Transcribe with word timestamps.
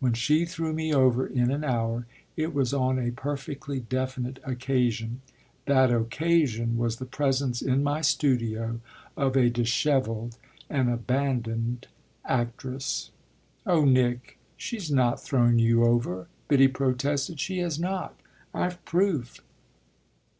When 0.00 0.12
she 0.12 0.44
threw 0.44 0.72
me 0.72 0.92
over 0.92 1.24
in 1.24 1.52
an 1.52 1.62
hour 1.62 2.04
it 2.36 2.52
was 2.52 2.74
on 2.74 2.98
a 2.98 3.12
perfectly 3.12 3.78
definite 3.78 4.40
occasion. 4.42 5.20
That 5.66 5.92
occasion 5.92 6.76
was 6.76 6.96
the 6.96 7.04
presence 7.06 7.62
in 7.62 7.84
my 7.84 8.00
studio 8.00 8.80
of 9.16 9.36
a 9.36 9.50
dishevelled, 9.50 10.36
an 10.68 10.88
abandoned 10.88 11.86
actress." 12.24 13.12
"Oh 13.66 13.84
Nick, 13.84 14.38
she 14.56 14.74
has 14.74 14.90
not 14.90 15.22
thrown 15.22 15.60
you 15.60 15.84
over!" 15.84 16.26
Biddy 16.48 16.66
protested. 16.66 17.38
"She 17.38 17.58
has 17.60 17.78
not 17.78 18.18
I've 18.52 18.84
proof." 18.84 19.40